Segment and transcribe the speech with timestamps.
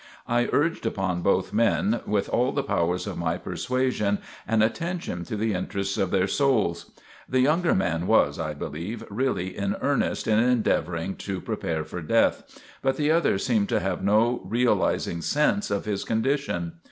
[0.27, 5.37] I urged upon both men, with all the powers of my persuasion, an attention to
[5.37, 6.89] the interests of their souls.
[7.29, 12.41] The younger man was, I believe, really in earnest in endeavouring to prepare for death,
[12.81, 16.73] but the other seemed to have no realizing sense of his condition.